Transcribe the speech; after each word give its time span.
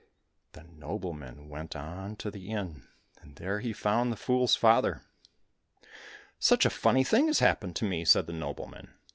The 0.53 0.63
nobleman 0.63 1.35
then 1.37 1.49
went 1.49 1.75
on 1.75 2.15
to 2.15 2.31
the 2.31 2.49
inn, 2.49 2.87
and 3.21 3.35
there 3.35 3.59
he 3.59 3.71
found 3.71 4.11
the 4.11 4.15
fool's 4.15 4.55
father." 4.55 5.03
Such 6.39 6.65
a 6.65 6.71
funny 6.71 7.03
thing 7.03 7.27
has 7.27 7.37
happened 7.37 7.75
to 7.75 7.85
me," 7.87 8.03
said 8.03 8.25
the 8.25 8.33
nobleman. 8.33 8.95